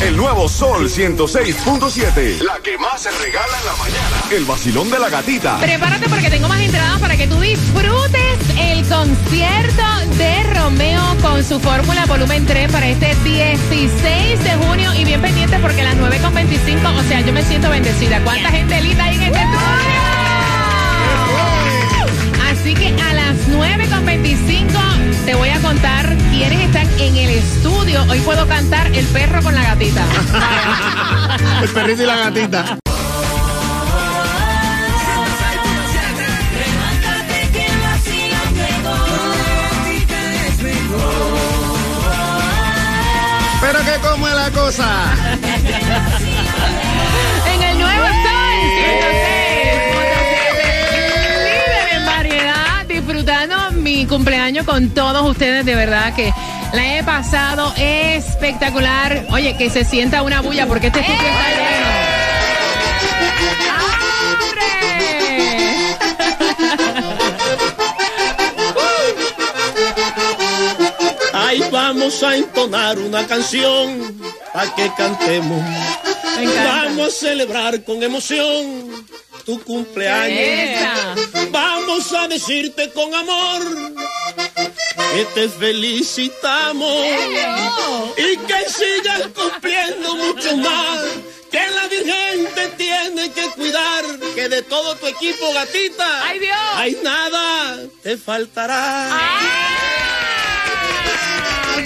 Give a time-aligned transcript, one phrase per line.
[0.00, 2.40] El nuevo Sol 106.7.
[2.42, 4.16] La que más se regala en la mañana.
[4.30, 5.58] El vacilón de la gatita.
[5.58, 9.82] Prepárate porque tengo más entradas para que tú disfrutes el concierto
[10.16, 14.94] de Romeo con su fórmula volumen 3 para este 16 de junio.
[14.94, 18.22] Y bien pendiente porque a las 9.25, o sea, yo me siento bendecida.
[18.22, 19.97] ¿Cuánta gente linda hay en este estudio?
[22.68, 28.04] Así que a las 9.25 te voy a contar quiénes están en el estudio.
[28.10, 30.04] Hoy puedo cantar El perro con la gatita.
[31.62, 32.78] El perrito y la gatita.
[43.62, 45.14] Pero que cómo es la cosa.
[53.98, 55.64] Mi cumpleaños con todos ustedes.
[55.64, 56.32] De verdad que
[56.72, 59.26] la he pasado espectacular.
[59.30, 61.88] Oye, que se sienta una bulla porque este sitio está lleno.
[71.34, 74.16] Ahí vamos a entonar una canción
[74.52, 75.60] para que cantemos.
[76.64, 79.08] Vamos a celebrar con emoción
[79.48, 81.18] tu cumpleaños.
[81.50, 83.62] Vamos a decirte con amor
[85.14, 87.06] que te felicitamos
[88.18, 91.00] y que sigas cumpliendo mucho más.
[91.50, 94.04] Que la Virgen te tiene que cuidar,
[94.34, 96.52] que de todo tu equipo, gatita, ¡Ay, Dios!
[96.74, 99.08] hay nada te faltará.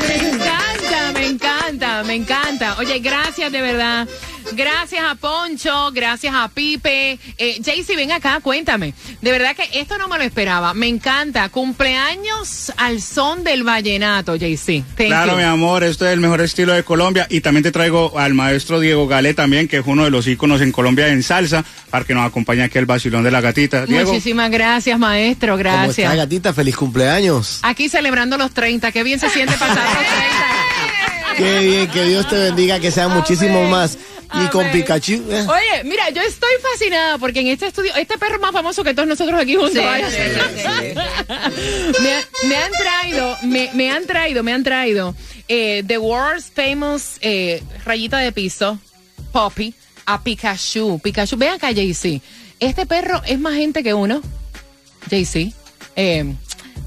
[0.09, 2.77] Me encanta, me encanta, me encanta.
[2.81, 4.09] Oye, gracias de verdad.
[4.55, 7.19] Gracias a Poncho, gracias a Pipe.
[7.39, 8.95] Eh, Jaycee, ven acá, cuéntame.
[9.21, 10.75] De verdad que esto no me lo esperaba.
[10.75, 11.49] Me encanta.
[11.49, 14.85] Cumpleaños al son del vallenato, Jaycee.
[14.97, 15.39] Claro, you.
[15.39, 17.27] mi amor, esto es el mejor estilo de Colombia.
[17.31, 20.61] Y también te traigo al maestro Diego Galé también, que es uno de los íconos
[20.61, 23.87] en Colombia en salsa, para que nos acompañe aquí al vacilón de la gatita.
[23.87, 24.11] Diego.
[24.11, 25.57] Muchísimas gracias, maestro.
[25.57, 26.17] ¿Cómo está, Gracias.
[26.17, 26.53] gatita?
[26.53, 27.61] Feliz cumpleaños.
[27.62, 28.93] Aquí celebrando los 30.
[28.93, 30.62] Qué bien se siente pasar los 30.
[31.37, 33.98] Qué bien, que Dios te bendiga, que sean muchísimos más.
[34.34, 34.70] Y con.
[34.70, 35.12] Pikachu.
[35.31, 35.47] eh.
[35.47, 39.06] Oye, mira, yo estoy fascinada porque en este estudio, este perro más famoso que todos
[39.06, 39.75] nosotros aquí juntos.
[39.84, 39.84] me,
[42.15, 45.15] ha- me han traído, me, me han traído, me han traído
[45.48, 48.78] eh, The World's Famous eh, Rayita de Piso,
[49.32, 49.75] Poppy,
[50.06, 50.99] a Pikachu.
[51.03, 52.20] Pikachu, ven acá, JC.
[52.60, 54.22] Este perro es más gente que uno.
[55.10, 55.53] JC.
[55.97, 56.34] Eh,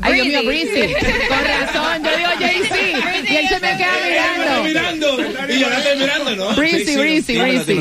[0.02, 0.94] Ay, Dios mío, Breezy.
[1.28, 2.76] Con razón, yo digo JC.
[3.32, 4.64] Y él se me queda mirando.
[4.64, 5.54] mirando.
[5.54, 6.56] Y yo la estoy mirando, ¿no?
[6.56, 7.80] Breezy, Breezy, Breezy.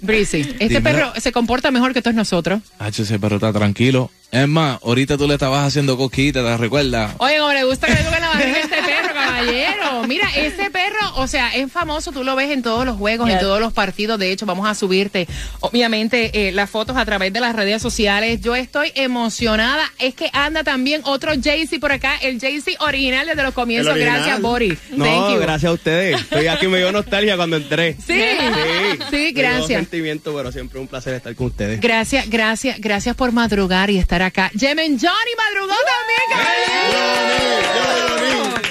[0.00, 0.56] Breezy.
[0.58, 2.60] Este perro se comporta mejor que todos nosotros.
[2.78, 4.10] H, ese perro está tranquilo.
[4.32, 7.14] Es más, ahorita tú le estabas haciendo cosquillas, ¿te recuerdas?
[7.18, 8.85] Oye, como le gusta que le toquen la barriga este perro,
[9.26, 10.02] caballero.
[10.06, 13.38] Mira, ese perro, o sea, es famoso, tú lo ves en todos los juegos, en
[13.38, 14.18] todos los partidos.
[14.18, 15.26] De hecho, vamos a subirte,
[15.60, 18.40] obviamente, eh, las fotos a través de las redes sociales.
[18.40, 19.84] Yo estoy emocionada.
[19.98, 23.96] Es que anda también otro Jaycee por acá, el Jaycee original desde los comienzos.
[23.96, 24.76] Gracias, Bori.
[24.90, 25.40] No, Thank you.
[25.40, 26.20] gracias a ustedes.
[26.20, 27.94] Estoy aquí, me dio nostalgia cuando entré.
[28.06, 29.66] Sí, Sí, sí, gracias.
[29.66, 31.80] sentimiento, pero siempre un placer estar con ustedes.
[31.80, 34.50] Gracias, gracias, gracias por madrugar y estar acá.
[34.54, 36.20] Yemen Johnny madrugó también,
[37.90, 38.65] caballero.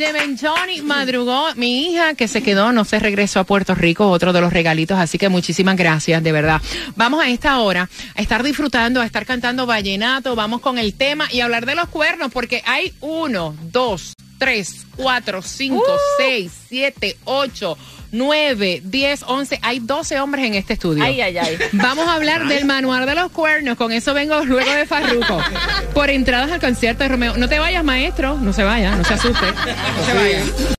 [0.00, 4.32] Yemen Johnny madrugó, mi hija que se quedó, no se regresó a Puerto Rico, otro
[4.32, 6.62] de los regalitos, así que muchísimas gracias, de verdad.
[6.96, 11.28] Vamos a esta hora a estar disfrutando, a estar cantando vallenato, vamos con el tema
[11.30, 15.84] y hablar de los cuernos, porque hay uno, dos, tres, cuatro, cinco,
[16.16, 17.76] seis, siete, ocho,
[18.12, 21.02] nueve, diez, once, hay doce hombres en este estudio.
[21.04, 21.58] Ay, ay, ay.
[21.72, 23.76] Vamos a hablar del manual de los cuernos.
[23.76, 25.38] Con eso vengo luego de Farruco.
[25.94, 27.36] Por entradas al concierto de Romeo.
[27.36, 28.36] No te vayas, maestro.
[28.36, 29.46] No se vaya, no se asuste.
[29.46, 30.76] No se vaya.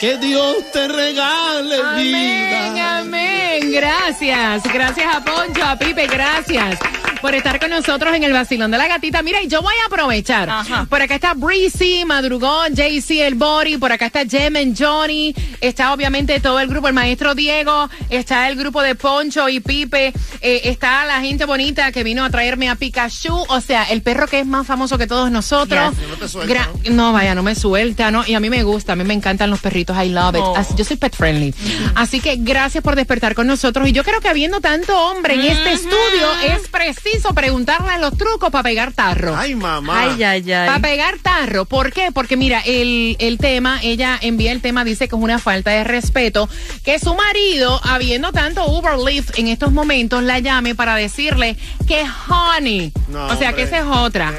[0.00, 2.98] Que Dios te regale Amén, vida.
[2.98, 3.72] amén.
[3.72, 4.62] Gracias.
[4.72, 6.78] Gracias a Poncho, a Pipe, gracias
[7.26, 9.20] por estar con nosotros en el vacilón de la gatita.
[9.22, 10.48] Mira, y yo voy a aprovechar.
[10.88, 16.38] Por acá está Breezy, Madrugón, JC, el Body, por acá está Jemen, Johnny, está obviamente
[16.40, 21.04] todo el grupo, el maestro Diego, está el grupo de Poncho y Pipe, eh, está
[21.04, 24.46] la gente bonita que vino a traerme a Pikachu, o sea, el perro que es
[24.46, 25.94] más famoso que todos nosotros.
[25.98, 26.08] Yes.
[26.08, 28.24] No te suelta, Gra- no, vaya, no me suelta, ¿no?
[28.26, 30.42] Y a mí me gusta, a mí me encantan los perritos, I love it.
[30.44, 30.56] Oh.
[30.56, 31.52] Así- yo soy pet friendly.
[31.96, 33.88] Así que gracias por despertar con nosotros.
[33.88, 38.50] Y yo creo que habiendo tanto hombre en este estudio, es preciso preguntarle los trucos
[38.50, 39.36] para pegar tarro.
[39.36, 40.02] Ay, mamá.
[40.02, 40.66] Ay, ay, ay.
[40.66, 41.64] Para pegar tarro.
[41.64, 42.12] ¿Por qué?
[42.12, 45.84] Porque mira, el, el tema, ella envía el tema, dice que es una falta de
[45.84, 46.48] respeto
[46.84, 52.04] que su marido, habiendo tanto Uber Lyft en estos momentos, la llame para decirle que
[52.28, 52.92] honey.
[53.08, 54.32] No, o sea, que esa es otra.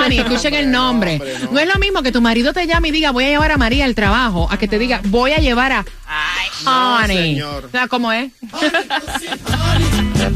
[0.00, 1.14] Honey, escuchen el nombre.
[1.16, 1.52] hombre, no.
[1.52, 3.56] no es lo mismo que tu marido te llame y diga, voy a llevar a
[3.56, 5.84] María al trabajo, a que te diga, voy a llevar a
[6.64, 7.34] no, honey.
[7.34, 7.64] señor.
[7.64, 8.30] O sea, ¿cómo es?
[10.16, 10.30] Se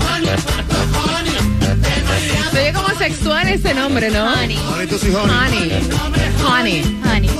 [3.27, 4.25] sexual ese nombre, ¿no?
[4.25, 4.57] Honey.
[4.57, 5.73] Honey, tú sí, honey.
[6.47, 6.83] Honey.
[7.03, 7.29] Honey.
[7.29, 7.31] Honey.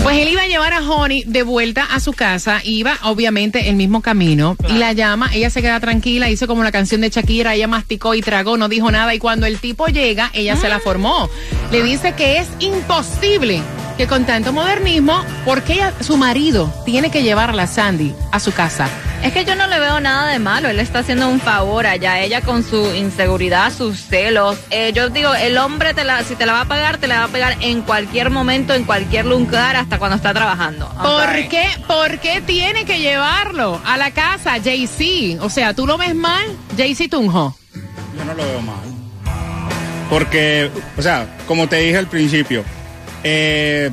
[0.00, 3.74] Pues él iba a llevar a Honey de vuelta a su casa, iba obviamente el
[3.74, 7.56] mismo camino y la llama, ella se queda tranquila, hizo como la canción de Shakira,
[7.56, 10.78] ella masticó y tragó, no dijo nada y cuando el tipo llega, ella se la
[10.78, 11.28] formó.
[11.72, 13.60] Le dice que es imposible
[13.98, 18.88] que con tanto modernismo, porque ella, su marido tiene que llevarla Sandy a su casa.
[19.24, 20.68] Es que yo no le veo nada de malo.
[20.68, 22.20] Él está haciendo un favor allá.
[22.20, 24.56] Ella con su inseguridad, sus celos.
[24.70, 27.18] Eh, yo digo, el hombre, te la, si te la va a pegar, te la
[27.18, 30.86] va a pegar en cualquier momento, en cualquier lugar, hasta cuando está trabajando.
[30.94, 31.48] I'm ¿Por sorry.
[31.48, 35.44] qué, ¿Por qué tiene que llevarlo a la casa, Jay-Z?
[35.44, 36.46] O sea, ¿tú lo ves mal,
[36.76, 37.56] Jay-Z Tunjo?
[38.16, 38.76] Yo no lo veo mal.
[40.08, 42.64] Porque, o sea, como te dije al principio,
[43.24, 43.90] eh,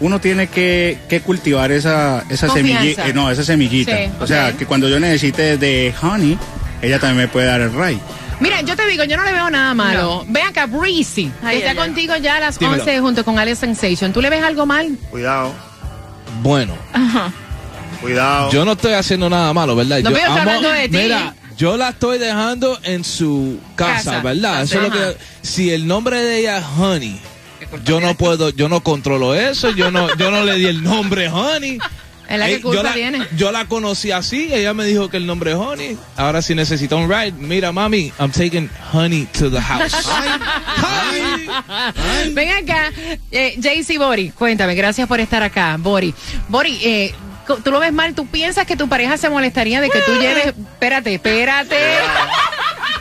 [0.00, 3.06] uno tiene que, que cultivar esa, esa semillita.
[3.12, 3.96] no, esa semillita.
[3.96, 6.36] Sí, o sea, que cuando yo necesite de honey,
[6.80, 8.00] ella también me puede dar el ray.
[8.40, 10.24] Mira, yo te digo, yo no le veo nada malo.
[10.28, 11.86] Ve acá, Breezy, que Ay, está ay, ay.
[11.86, 12.82] contigo ya a las Dímelo.
[12.82, 14.12] 11 junto con Alex Sensation.
[14.12, 14.96] ¿Tú le ves algo mal?
[15.10, 15.52] Cuidado,
[16.42, 16.74] Bueno,
[18.00, 18.50] cuidado.
[18.50, 20.00] yo no estoy haciendo nada malo, ¿verdad?
[20.02, 20.96] No, yo estoy hablando de ti.
[20.96, 24.22] Mira, yo la estoy dejando en su casa, Casa.
[24.22, 24.62] ¿verdad?
[24.62, 25.12] Eso es lo Ajá.
[25.12, 25.16] que
[25.46, 27.20] si el nombre de ella es Honey,
[27.84, 31.28] yo no puedo, yo no controlo eso, yo no yo no le di el nombre
[31.28, 31.78] Honey.
[32.28, 33.26] Es la que Ey, culpa yo, la, tiene.
[33.36, 35.98] yo la conocí así, ella me dijo que el nombre es Honey.
[36.16, 39.92] Ahora si necesita un ride, mira mami, I'm taking Honey to the house.
[42.32, 42.90] Ven acá,
[43.30, 46.14] eh, JC Bori, cuéntame, gracias por estar acá, Bori.
[46.48, 47.12] Bori, eh,
[47.64, 48.14] ¿tú lo ves mal?
[48.14, 50.46] ¿Tú piensas que tu pareja se molestaría de que tú lleves...
[50.46, 51.76] Espérate, espérate.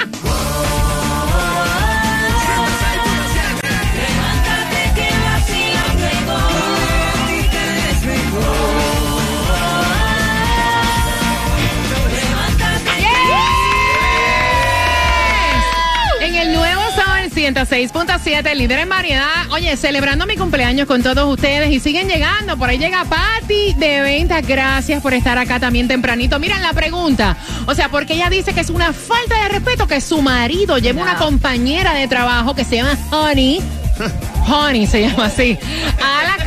[17.43, 19.51] 106.7, líder en variedad.
[19.51, 22.57] Oye, celebrando mi cumpleaños con todos ustedes y siguen llegando.
[22.57, 24.47] Por ahí llega Patti de ventas.
[24.47, 26.39] Gracias por estar acá también tempranito.
[26.39, 27.37] Miren la pregunta.
[27.67, 31.03] O sea, porque ella dice que es una falta de respeto que su marido lleve
[31.03, 33.61] una compañera de trabajo que se llama Honey.
[34.49, 35.59] Honey se llama así.
[36.01, 36.42] A la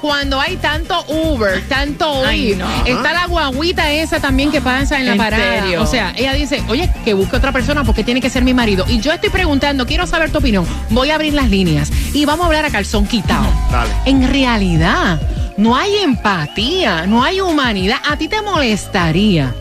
[0.00, 2.22] cuando hay tanto Uber, tanto
[2.56, 2.84] no.
[2.86, 5.62] Está la guaguita esa también que pasa en la ¿En parada.
[5.62, 5.82] serio?
[5.82, 8.84] O sea, ella dice, oye, que busque otra persona porque tiene que ser mi marido.
[8.88, 10.66] Y yo estoy preguntando, quiero saber tu opinión.
[10.90, 13.46] Voy a abrir las líneas y vamos a hablar a calzón quitado.
[13.70, 13.90] Dale.
[14.06, 15.20] En realidad,
[15.56, 17.98] no hay empatía, no hay humanidad.
[18.08, 19.54] ¿A ti te molestaría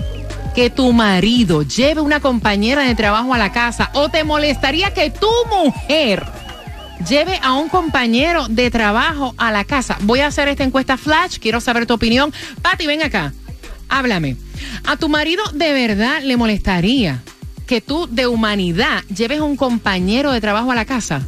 [0.53, 5.09] que tu marido lleve una compañera de trabajo a la casa o te molestaría que
[5.09, 6.23] tu mujer
[7.07, 9.97] lleve a un compañero de trabajo a la casa?
[10.01, 12.33] Voy a hacer esta encuesta flash, quiero saber tu opinión.
[12.61, 13.33] Pati, ven acá,
[13.89, 14.37] háblame.
[14.85, 17.21] ¿A tu marido de verdad le molestaría
[17.67, 21.21] que tú de humanidad lleves a un compañero de trabajo a la casa?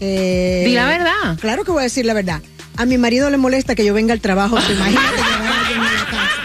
[0.00, 1.38] Eh, Di la verdad.
[1.40, 2.40] Claro que voy a decir la verdad.
[2.76, 4.60] A mi marido le molesta que yo venga al trabajo.
[4.60, 6.42] ¿Se imagina que llevar a alguien a la casa?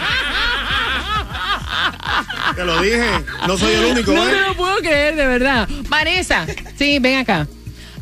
[2.56, 3.04] Te lo dije.
[3.46, 4.32] No soy el único, No ¿eh?
[4.32, 5.68] te lo puedo creer, de verdad.
[5.88, 6.46] Vanessa,
[6.76, 7.46] sí, ven acá.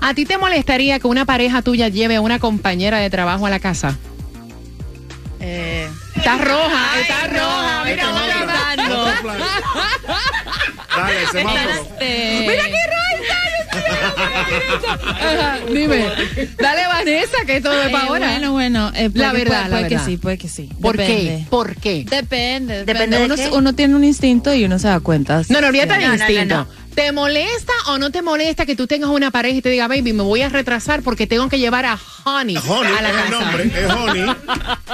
[0.02, 3.50] ¿A ti te molestaría que una pareja tuya lleve a una compañera de trabajo a
[3.50, 3.96] la casa?
[5.40, 7.84] Eh, Está roja, está roja.
[7.84, 8.04] Mira,
[8.76, 9.04] pensando.
[10.96, 11.70] Dale, Están, semáforo.
[11.70, 12.98] este, Mira qué roja.
[15.08, 16.04] Ajá, Dime,
[16.58, 18.26] dale Vanessa, que todo es Eh, para ahora.
[18.28, 18.92] Bueno, bueno.
[18.94, 20.04] eh, La puede- verdad, puede, la puede verdad.
[20.04, 20.68] que sí, puede que sí.
[20.80, 21.02] ¿Por qué?
[21.06, 21.46] Depende.
[21.48, 22.04] ¿Por qué?
[22.08, 22.84] Depende, depende.
[22.84, 23.48] Depende de uno, qué.
[23.52, 25.42] uno tiene un instinto y uno se da cuenta.
[25.48, 26.54] No, no, del No, no, no, instinto.
[26.56, 26.81] no.
[26.94, 30.12] ¿Te molesta o no te molesta que tú tengas una pareja y te diga, baby,
[30.12, 33.22] me voy a retrasar porque tengo que llevar a Honey, Honey, a la es el
[33.22, 33.30] casa?
[33.40, 34.22] nombre, es Honey.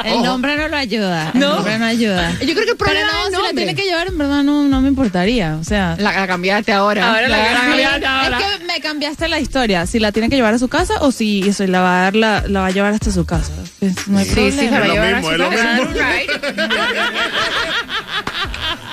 [0.04, 0.24] El Ojo.
[0.26, 1.32] nombre no lo ayuda.
[1.34, 1.54] El No.
[1.56, 2.30] nombre no ayuda.
[2.40, 4.16] Yo creo que el Pero problema no, es el si la tiene que llevar, en
[4.16, 5.56] verdad no, no me importaría.
[5.60, 7.08] O sea, La, la cambiaste ahora.
[7.14, 8.38] Ahora la cambiaste ahora.
[8.38, 9.86] es que me cambiaste la historia.
[9.86, 12.14] Si la tiene que llevar a su casa o si eso, la va a dar,
[12.16, 13.50] la, la va a llevar hasta su casa.
[13.80, 14.78] Pues, no hay Sí, sí, se problema.
[14.78, 15.78] va a llevar a su casa.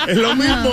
[0.07, 0.71] Es lo mismo.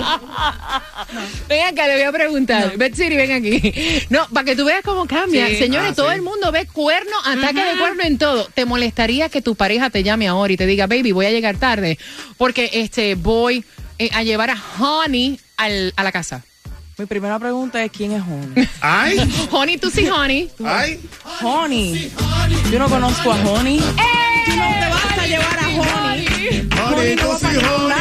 [1.48, 2.76] Ven acá, le voy a preguntar.
[2.76, 3.74] Bet Siri, ven aquí.
[4.10, 5.46] No, para que tú veas cómo cambia.
[5.48, 5.56] Sí.
[5.56, 6.14] Señores, Ah, todo sí.
[6.16, 8.48] el mundo ve cuerno, ataque de cuerno en todo.
[8.54, 11.56] ¿Te molestaría que tu pareja te llame ahora y te diga, baby, voy a llegar
[11.56, 11.98] tarde
[12.38, 13.64] porque este voy
[13.98, 16.42] eh, a llevar a Honey al- a la casa?
[16.98, 18.68] Mi primera pregunta es quién es Honey.
[18.80, 19.18] Ay,
[19.50, 20.50] Honey, tú sí, Honey.
[20.64, 21.00] ay.
[21.42, 22.12] Honey.
[22.70, 23.78] Yo no conozco a Honey.
[23.78, 23.82] ¡Eh!
[24.46, 26.68] Tú no te vas a llevar a Honey.
[26.94, 27.96] Honey, no tú sí, honey.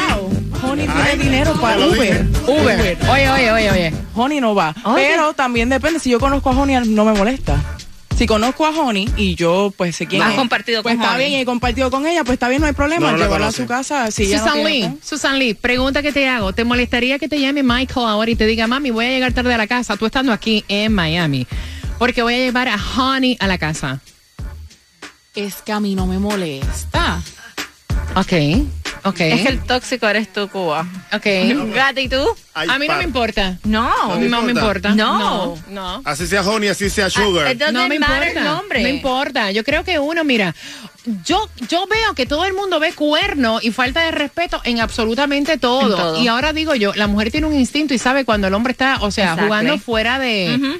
[0.83, 2.25] Honey tiene Ay, dinero para Uber.
[2.47, 2.97] Uber.
[3.09, 3.93] Oye, oye, oye, oye.
[4.15, 4.75] Honey no va.
[4.83, 5.07] Oye.
[5.11, 5.99] Pero también depende.
[5.99, 7.61] Si yo conozco a Honey, no me molesta.
[8.17, 11.15] Si conozco a Honey y yo, pues sé quién Has es, compartido pues con está
[11.15, 11.27] Honey.
[11.27, 13.07] bien y he compartido con ella, pues está bien, no hay problema.
[13.07, 14.11] No, no la Llevarla a su casa.
[14.11, 14.99] Si ella no Susan tiene Lee, plan.
[15.03, 16.53] Susan Lee, pregunta que te hago.
[16.53, 19.53] ¿Te molestaría que te llame Michael ahora y te diga, mami, voy a llegar tarde
[19.53, 21.47] a la casa, tú estando aquí en Miami?
[21.97, 24.01] Porque voy a llevar a Honey a la casa.
[25.33, 27.21] Es que a mí no me molesta.
[28.15, 28.33] Ok,
[29.03, 29.19] ok.
[29.21, 30.87] Es que el tóxico eres tú, Cuba.
[31.13, 31.25] Ok.
[31.73, 32.25] Gata, ¿y tú?
[32.53, 33.57] Ay, A mí no me importa.
[33.63, 33.91] No.
[34.19, 34.89] No, me importa?
[34.95, 35.19] No.
[35.19, 36.01] No, no.
[36.05, 37.47] Así sea Honey, así sea Sugar.
[37.47, 38.27] Ah, entonces- No me importa.
[38.27, 38.81] el nombre.
[38.83, 39.51] No importa.
[39.51, 40.53] Yo creo que uno, mira,
[41.25, 45.57] yo, yo veo que todo el mundo ve cuerno y falta de respeto en absolutamente
[45.57, 45.81] todo.
[45.81, 46.21] En todo.
[46.21, 48.97] Y ahora digo yo, la mujer tiene un instinto y sabe cuando el hombre está,
[49.01, 50.79] o sea, jugando fuera de.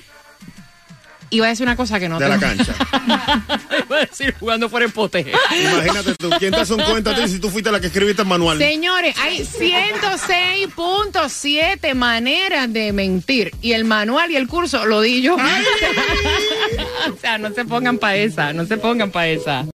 [1.32, 2.76] Iba a decir una cosa que no de la cancha.
[3.88, 5.32] Iba a decir jugando fuera el pote.
[5.60, 8.22] Imagínate tú, ¿quién te hace un cuento a ti si tú fuiste la que escribiste
[8.22, 8.58] el manual?
[8.58, 13.54] Señores, hay 106.7 maneras de mentir.
[13.62, 15.36] Y el manual y el curso lo di yo.
[15.36, 19.66] o sea, no se pongan para esa, no se pongan para esa.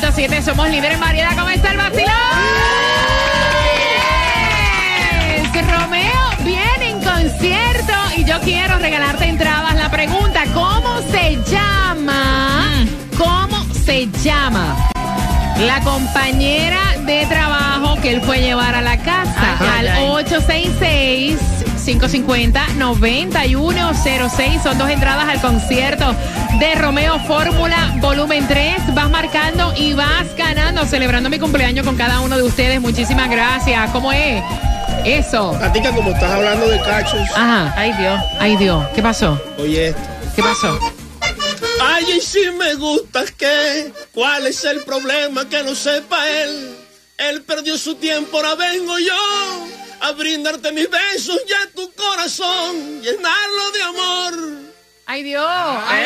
[0.00, 1.30] 106.7 somos líderes en variedad.
[1.36, 2.06] ¿Cómo está el vacilón?
[5.54, 5.66] Yes.
[5.66, 9.74] Romeo viene en concierto y yo quiero regalarte entradas.
[9.74, 12.84] La pregunta, ¿cómo se llama?
[13.16, 14.76] ¿Cómo se llama?
[15.60, 20.08] La compañera de trabajo que él fue a llevar a la casa ay, al ay.
[20.10, 21.38] 866
[21.86, 24.62] 809-550-9106.
[24.62, 26.14] Son dos entradas al concierto
[26.58, 28.94] de Romeo Fórmula Volumen 3.
[28.94, 32.80] Vas marcando y vas ganando, celebrando mi cumpleaños con cada uno de ustedes.
[32.80, 33.88] Muchísimas gracias.
[33.92, 34.42] ¿Cómo es?
[35.04, 35.56] Eso.
[35.60, 37.20] Katica, como estás hablando de cachos.
[37.34, 37.72] Ajá.
[37.76, 38.20] Ay, Dios.
[38.40, 38.84] Ay, Dios.
[38.94, 39.40] ¿Qué pasó?
[39.58, 40.00] Oye esto.
[40.34, 40.78] ¿Qué pasó?
[41.80, 43.92] Ay, y si me gustas, ¿qué?
[44.12, 46.76] ¿Cuál es el problema que no sepa él?
[47.18, 49.14] Él perdió su tiempo, ahora vengo yo
[50.00, 54.34] a brindarte mis besos y a tu corazón, llenarlo de amor.
[55.06, 55.46] ¡Ay, Dios!
[55.46, 56.04] ¡Ay,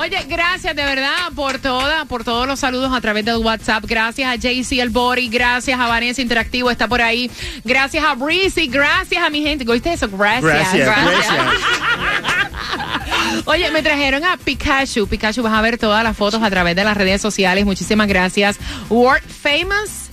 [0.00, 3.84] Oye, gracias de verdad por toda, por todos los saludos a través del WhatsApp.
[3.86, 7.30] Gracias a JC El Bori, gracias a Vanessa Interactivo, está por ahí.
[7.64, 9.70] Gracias a Breezy, gracias a mi gente.
[9.70, 10.08] ¿Oíste eso?
[10.08, 10.72] Gracias.
[10.72, 10.96] Gracias,
[13.44, 15.06] Oye, me trajeron a Pikachu.
[15.06, 17.66] Pikachu, vas a ver todas las fotos a través de las redes sociales.
[17.66, 18.58] Muchísimas gracias.
[18.88, 20.09] World Famous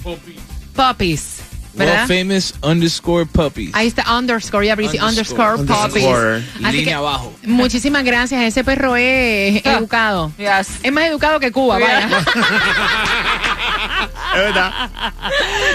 [0.75, 1.41] Puppies.
[1.73, 1.93] ¿Verdad?
[1.93, 3.69] World famous underscore puppies.
[3.73, 6.05] Ahí está underscore, ya Breezy, underscore, puppies.
[6.05, 6.43] Underscore.
[6.63, 7.33] Así Línea que, abajo.
[7.43, 8.41] Muchísimas gracias.
[8.41, 10.31] Ese perro es educado.
[10.39, 12.09] Es más educado que Cuba, vaya.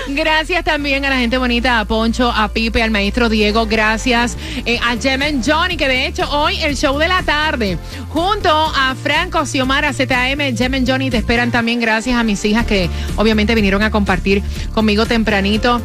[0.09, 3.67] Gracias también a la gente bonita, a Poncho, a Pipe, al maestro Diego.
[3.67, 7.79] Gracias eh, a Jemen Johnny, que de hecho hoy el show de la tarde,
[8.09, 11.81] junto a Franco Xiomara ZM, Jemen Johnny, te esperan también.
[11.81, 14.43] Gracias a mis hijas que obviamente vinieron a compartir
[14.75, 15.81] conmigo tempranito.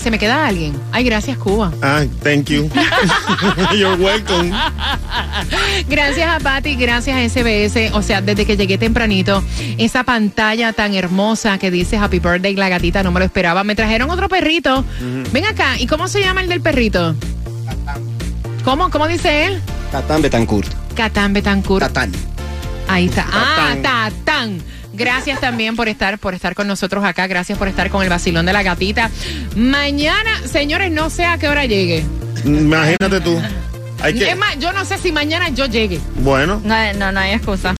[0.00, 0.80] ¿Se me queda alguien?
[0.92, 1.72] Ay, gracias, Cuba.
[1.82, 2.70] Ah, thank you.
[3.76, 4.50] You're welcome.
[5.90, 7.92] Gracias a Patti, gracias a SBS.
[7.92, 9.44] O sea, desde que llegué tempranito,
[9.76, 13.62] esa pantalla tan hermosa que dice Happy Birthday, la gatita, no me lo esperaba.
[13.62, 14.86] Me trajeron otro perrito.
[15.32, 17.14] Ven acá, ¿y cómo se llama el del perrito?
[18.64, 18.90] ¿Cómo?
[18.90, 19.60] ¿Cómo dice él?
[19.92, 20.72] Catán Betancourt.
[20.94, 21.84] Catán Betancourt.
[21.84, 22.10] Tatán.
[22.88, 23.26] Ahí está.
[23.30, 24.62] Ah, Tatán.
[24.92, 27.26] Gracias también por estar, por estar con nosotros acá.
[27.26, 29.10] Gracias por estar con el vacilón de la gatita.
[29.56, 32.04] Mañana, señores, no sé a qué hora llegue.
[32.44, 33.40] Imagínate tú.
[34.02, 34.30] Hay que.
[34.30, 36.00] Es más, yo no sé si mañana yo llegue.
[36.16, 36.60] Bueno.
[36.64, 37.68] No, no, no hay excusa.